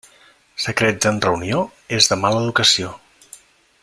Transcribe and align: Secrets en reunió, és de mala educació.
Secrets 0.63 1.09
en 1.09 1.19
reunió, 1.25 1.59
és 1.99 2.09
de 2.13 2.17
mala 2.25 2.43
educació. 2.47 2.91